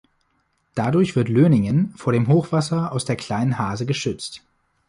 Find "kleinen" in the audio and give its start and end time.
3.17-3.59